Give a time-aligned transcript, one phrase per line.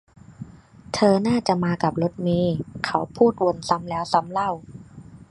[0.93, 2.55] เธอน่าจะมากับรถเมย์
[2.85, 4.51] เขาพูดวนซ้ำแล้วซ้ำเล่า